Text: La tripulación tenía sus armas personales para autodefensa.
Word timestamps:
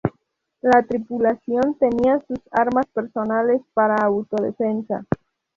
La 0.63 0.81
tripulación 0.81 1.75
tenía 1.75 2.19
sus 2.27 2.39
armas 2.49 2.87
personales 2.91 3.61
para 3.75 3.97
autodefensa. 4.03 5.05